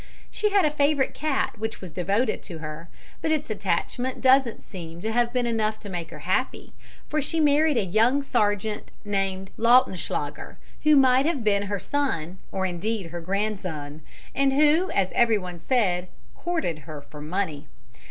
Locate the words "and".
14.33-14.53